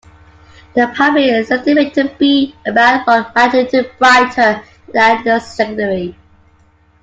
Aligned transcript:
The 0.73 0.91
primary 0.95 1.27
is 1.29 1.51
estimated 1.51 1.93
to 1.93 2.15
be 2.17 2.55
about 2.65 3.05
one 3.05 3.23
magnitude 3.35 3.91
brighter 3.99 4.59
than 4.91 5.23
the 5.23 5.39
secondary. 5.39 6.17